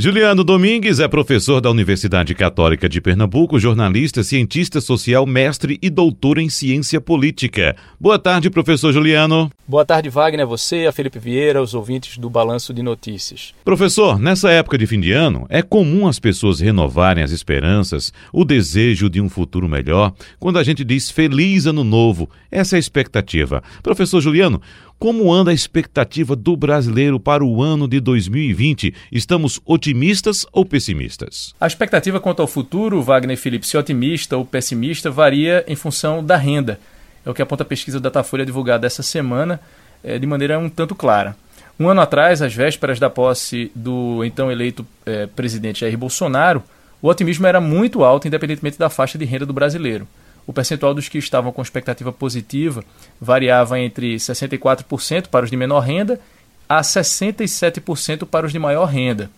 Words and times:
Juliano 0.00 0.42
Domingues 0.42 0.98
é 0.98 1.06
professor 1.06 1.60
da 1.60 1.70
Universidade 1.70 2.34
Católica 2.34 2.88
de 2.88 3.02
Pernambuco, 3.02 3.58
jornalista, 3.58 4.22
cientista 4.22 4.80
social, 4.80 5.26
mestre 5.26 5.78
e 5.82 5.90
doutor 5.90 6.38
em 6.38 6.48
ciência 6.48 6.98
política. 7.02 7.76
Boa 8.00 8.18
tarde, 8.18 8.48
professor 8.48 8.94
Juliano. 8.94 9.50
Boa 9.68 9.84
tarde, 9.84 10.08
Wagner, 10.08 10.46
você, 10.46 10.86
a 10.86 10.92
Felipe 10.92 11.18
Vieira, 11.18 11.60
os 11.60 11.74
ouvintes 11.74 12.16
do 12.16 12.30
Balanço 12.30 12.72
de 12.72 12.82
Notícias. 12.82 13.52
Professor, 13.62 14.18
nessa 14.18 14.50
época 14.50 14.78
de 14.78 14.86
fim 14.86 14.98
de 14.98 15.12
ano, 15.12 15.44
é 15.50 15.60
comum 15.60 16.08
as 16.08 16.18
pessoas 16.18 16.60
renovarem 16.60 17.22
as 17.22 17.30
esperanças, 17.30 18.10
o 18.32 18.42
desejo 18.42 19.10
de 19.10 19.20
um 19.20 19.28
futuro 19.28 19.68
melhor, 19.68 20.14
quando 20.38 20.58
a 20.58 20.64
gente 20.64 20.82
diz 20.82 21.10
feliz 21.10 21.66
ano 21.66 21.84
novo. 21.84 22.30
Essa 22.50 22.76
é 22.76 22.78
a 22.78 22.80
expectativa. 22.80 23.62
Professor 23.82 24.20
Juliano, 24.22 24.62
como 25.00 25.32
anda 25.32 25.50
a 25.50 25.54
expectativa 25.54 26.36
do 26.36 26.54
brasileiro 26.54 27.18
para 27.18 27.42
o 27.42 27.62
ano 27.62 27.88
de 27.88 27.98
2020? 28.00 28.94
Estamos 29.10 29.58
otimistas 29.64 30.46
ou 30.52 30.62
pessimistas? 30.62 31.54
A 31.58 31.66
expectativa 31.66 32.20
quanto 32.20 32.42
ao 32.42 32.46
futuro, 32.46 33.00
Wagner 33.00 33.38
Felipe, 33.38 33.66
se 33.66 33.78
otimista 33.78 34.36
ou 34.36 34.44
pessimista, 34.44 35.10
varia 35.10 35.64
em 35.66 35.74
função 35.74 36.22
da 36.22 36.36
renda. 36.36 36.78
É 37.24 37.30
o 37.30 37.32
que 37.32 37.40
aponta 37.40 37.62
a 37.62 37.66
pesquisa 37.66 37.98
da 37.98 38.10
Datafolha 38.10 38.44
divulgada 38.44 38.86
essa 38.86 39.02
semana 39.02 39.58
é, 40.04 40.18
de 40.18 40.26
maneira 40.26 40.58
um 40.58 40.68
tanto 40.68 40.94
clara. 40.94 41.34
Um 41.78 41.88
ano 41.88 42.02
atrás, 42.02 42.42
às 42.42 42.54
vésperas 42.54 43.00
da 43.00 43.08
posse 43.08 43.72
do 43.74 44.22
então 44.22 44.52
eleito 44.52 44.86
é, 45.06 45.26
presidente 45.26 45.80
Jair 45.80 45.96
Bolsonaro, 45.96 46.62
o 47.00 47.08
otimismo 47.08 47.46
era 47.46 47.58
muito 47.58 48.04
alto, 48.04 48.28
independentemente 48.28 48.78
da 48.78 48.90
faixa 48.90 49.16
de 49.16 49.24
renda 49.24 49.46
do 49.46 49.54
brasileiro 49.54 50.06
o 50.50 50.52
percentual 50.52 50.92
dos 50.92 51.08
que 51.08 51.16
estavam 51.16 51.52
com 51.52 51.62
expectativa 51.62 52.12
positiva 52.12 52.84
variava 53.20 53.78
entre 53.78 54.16
64% 54.16 55.28
para 55.28 55.44
os 55.44 55.50
de 55.50 55.56
menor 55.56 55.78
renda 55.78 56.20
a 56.68 56.80
67% 56.80 58.26
para 58.26 58.46
os 58.46 58.52
de 58.52 58.58
maior 58.58 58.86
renda. 58.86 59.30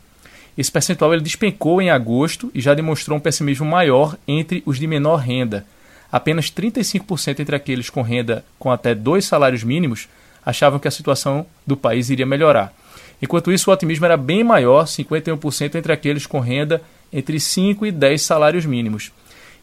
Esse 0.56 0.72
percentual 0.72 1.12
ele 1.12 1.22
despencou 1.22 1.82
em 1.82 1.90
agosto 1.90 2.50
e 2.54 2.62
já 2.62 2.72
demonstrou 2.72 3.18
um 3.18 3.20
pessimismo 3.20 3.66
maior 3.66 4.16
entre 4.26 4.62
os 4.64 4.78
de 4.78 4.86
menor 4.86 5.16
renda. 5.16 5.66
Apenas 6.10 6.50
35% 6.50 7.40
entre 7.40 7.54
aqueles 7.54 7.90
com 7.90 8.00
renda 8.00 8.42
com 8.58 8.70
até 8.70 8.94
dois 8.94 9.26
salários 9.26 9.62
mínimos 9.62 10.08
achavam 10.42 10.78
que 10.78 10.88
a 10.88 10.90
situação 10.90 11.44
do 11.66 11.76
país 11.76 12.08
iria 12.08 12.24
melhorar. 12.24 12.72
Enquanto 13.20 13.52
isso, 13.52 13.68
o 13.68 13.74
otimismo 13.74 14.06
era 14.06 14.16
bem 14.16 14.42
maior, 14.42 14.86
51% 14.86 15.74
entre 15.74 15.92
aqueles 15.92 16.24
com 16.24 16.40
renda 16.40 16.80
entre 17.12 17.38
5 17.38 17.84
e 17.84 17.92
10 17.92 18.22
salários 18.22 18.64
mínimos. 18.64 19.12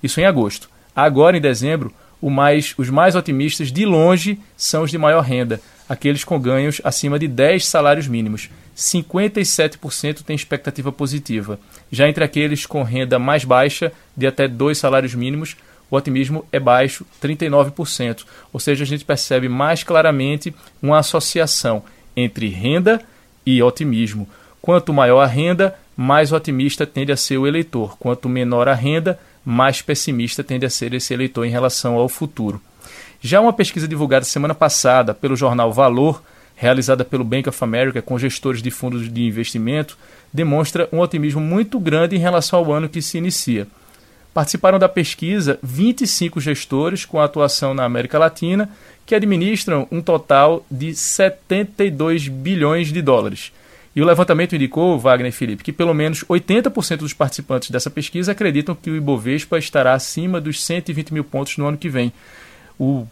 Isso 0.03 0.22
em 0.22 0.25
agosto. 0.25 0.69
Agora, 1.03 1.38
em 1.38 1.42
dezembro, 1.42 1.94
mais, 2.22 2.73
os 2.78 2.89
mais 2.89 3.16
otimistas, 3.16 3.72
de 3.72 3.86
longe, 3.86 4.39
são 4.58 4.83
os 4.83 4.92
de 4.92 4.97
maior 4.97 5.22
renda, 5.22 5.61
aqueles 5.88 6.23
com 6.23 6.39
ganhos 6.39 6.81
acima 6.83 7.17
de 7.17 7.28
10 7.28 7.66
salários 7.66 8.08
mínimos. 8.08 8.50
57% 8.75 10.23
têm 10.23 10.36
expectativa 10.36 10.91
positiva. 10.91 11.59
Já 11.91 12.09
entre 12.09 12.23
aqueles 12.23 12.66
com 12.66 12.83
renda 12.83 13.17
mais 13.17 13.45
baixa, 13.45 13.91
de 14.16 14.28
até 14.28 14.47
dois 14.47 14.78
salários 14.78 15.16
mínimos, 15.16 15.56
o 15.89 15.95
otimismo 15.95 16.45
é 16.52 16.59
baixo, 16.59 17.06
39%. 17.22 18.25
Ou 18.52 18.59
seja, 18.59 18.84
a 18.84 18.88
gente 18.88 19.06
percebe 19.06 19.47
mais 19.47 19.84
claramente 19.84 20.53
uma 20.81 21.00
associação 21.00 21.84
entre 22.16 22.50
renda 22.50 23.02
e 23.45 23.63
otimismo. 23.63 24.28
Quanto 24.61 24.94
maior 24.94 25.22
a 25.22 25.25
renda, 25.25 25.75
mais 25.95 26.31
otimista 26.31 26.86
tende 26.86 27.11
a 27.11 27.17
ser 27.17 27.38
o 27.38 27.47
eleitor. 27.47 27.97
Quanto 27.97 28.30
menor 28.30 28.67
a 28.67 28.73
renda, 28.73 29.19
mais 29.45 29.82
pessimista 29.82 30.44
tende 30.44 30.66
a 30.66 30.70
ser 30.70 30.94
esse 30.94 31.14
eleitor 31.14 31.45
em 31.45 31.50
relação 31.50 31.95
ao 31.95 32.09
futuro. 32.09 32.62
Já 33.22 33.42
uma 33.42 33.54
pesquisa 33.54 33.88
divulgada 33.88 34.26
semana 34.26 34.56
passada 34.56 35.14
pelo 35.14 35.36
jornal 35.36 35.73
Valor, 35.73 36.22
realizada 36.56 37.04
pelo 37.04 37.23
Bank 37.23 37.48
of 37.50 37.64
America 37.64 38.02
com 38.02 38.20
gestores 38.20 38.62
de 38.62 38.72
fundos 38.72 39.12
de 39.12 39.23
investimento, 39.23 39.98
demonstra 40.31 40.88
um 40.92 41.00
otimismo 41.00 41.42
muito 41.42 41.80
grande 41.80 42.16
em 42.16 42.20
relação 42.20 42.59
ao 42.59 42.72
ano 42.72 42.90
que 42.90 43.02
se 43.02 43.18
inicia. 43.18 43.68
Participaram 44.34 44.78
da 44.78 44.88
pesquisa 44.88 45.59
25 45.64 46.40
gestores 46.40 47.03
com 47.03 47.20
atuação 47.20 47.74
na 47.74 47.84
América 47.84 48.20
Latina, 48.20 48.69
que 49.06 49.16
administram 49.16 49.88
um 49.92 50.02
total 50.02 50.66
de 50.69 50.94
72 50.94 52.28
bilhões 52.28 52.94
de 52.94 53.02
dólares. 53.02 53.52
E 53.95 54.01
o 54.01 54.05
levantamento 54.05 54.55
indicou, 54.55 55.00
Wagner 55.00 55.29
e 55.29 55.31
Felipe, 55.31 55.63
que 55.63 55.73
pelo 55.73 55.94
menos 55.94 56.23
80% 56.23 56.97
dos 56.97 57.13
participantes 57.13 57.72
dessa 57.72 57.89
pesquisa 57.89 58.31
acreditam 58.31 58.75
que 58.75 58.89
o 58.89 58.95
Ibovespa 58.95 59.57
estará 59.57 59.94
acima 59.94 60.39
dos 60.39 60.63
120 60.63 61.13
mil 61.13 61.23
pontos 61.23 61.57
no 61.57 61.67
ano 61.67 61.77
que 61.77 61.89
vem. 61.89 62.13
O 62.79 63.05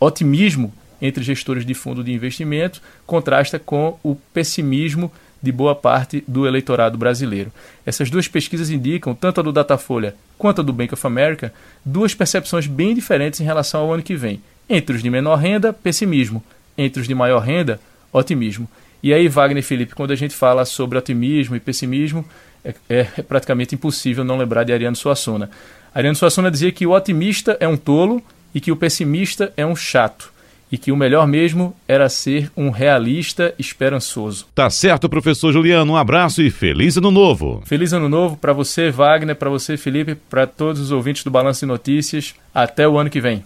otimismo 0.00 0.72
entre 1.00 1.22
gestores 1.22 1.66
de 1.66 1.74
fundo 1.74 2.02
de 2.02 2.12
investimento 2.12 2.80
contrasta 3.04 3.58
com 3.58 3.98
o 4.02 4.14
pessimismo 4.32 5.12
de 5.42 5.50
boa 5.50 5.74
parte 5.74 6.22
do 6.26 6.46
eleitorado 6.46 6.96
brasileiro. 6.96 7.52
Essas 7.84 8.08
duas 8.08 8.28
pesquisas 8.28 8.70
indicam, 8.70 9.14
tanto 9.14 9.40
a 9.40 9.42
do 9.42 9.52
Datafolha 9.52 10.14
quanto 10.38 10.60
a 10.60 10.64
do 10.64 10.72
Bank 10.72 10.94
of 10.94 11.06
America, 11.06 11.52
duas 11.84 12.14
percepções 12.14 12.66
bem 12.66 12.94
diferentes 12.94 13.40
em 13.40 13.44
relação 13.44 13.82
ao 13.82 13.92
ano 13.92 14.02
que 14.02 14.16
vem. 14.16 14.40
Entre 14.68 14.96
os 14.96 15.02
de 15.02 15.10
menor 15.10 15.36
renda, 15.36 15.72
pessimismo. 15.72 16.42
Entre 16.78 17.00
os 17.00 17.08
de 17.08 17.14
maior 17.14 17.40
renda, 17.40 17.80
otimismo. 18.12 18.68
E 19.02 19.12
aí, 19.12 19.28
Wagner 19.28 19.62
e 19.62 19.66
Felipe, 19.66 19.94
quando 19.94 20.12
a 20.12 20.16
gente 20.16 20.34
fala 20.34 20.64
sobre 20.64 20.96
otimismo 20.96 21.56
e 21.56 21.60
pessimismo, 21.60 22.24
é, 22.64 22.74
é, 22.88 23.06
é 23.18 23.22
praticamente 23.22 23.74
impossível 23.74 24.22
não 24.22 24.38
lembrar 24.38 24.64
de 24.64 24.72
Ariano 24.72 24.94
Suassuna. 24.94 25.50
Ariano 25.94 26.16
Suassuna 26.16 26.50
dizia 26.50 26.70
que 26.70 26.86
o 26.86 26.92
otimista 26.92 27.56
é 27.58 27.66
um 27.66 27.76
tolo 27.76 28.22
e 28.54 28.60
que 28.60 28.70
o 28.70 28.76
pessimista 28.76 29.52
é 29.56 29.66
um 29.66 29.74
chato. 29.74 30.30
E 30.70 30.78
que 30.78 30.90
o 30.90 30.96
melhor 30.96 31.26
mesmo 31.26 31.76
era 31.86 32.08
ser 32.08 32.50
um 32.56 32.70
realista 32.70 33.54
esperançoso. 33.58 34.46
Tá 34.54 34.70
certo, 34.70 35.06
professor 35.06 35.52
Juliano. 35.52 35.92
Um 35.92 35.96
abraço 35.96 36.40
e 36.40 36.50
feliz 36.50 36.96
ano 36.96 37.10
novo. 37.10 37.62
Feliz 37.66 37.92
ano 37.92 38.08
novo 38.08 38.38
para 38.38 38.54
você, 38.54 38.90
Wagner, 38.90 39.36
para 39.36 39.50
você, 39.50 39.76
Felipe, 39.76 40.14
para 40.14 40.46
todos 40.46 40.80
os 40.80 40.90
ouvintes 40.90 41.24
do 41.24 41.30
Balanço 41.30 41.60
de 41.60 41.66
Notícias. 41.66 42.34
Até 42.54 42.88
o 42.88 42.98
ano 42.98 43.10
que 43.10 43.20
vem. 43.20 43.44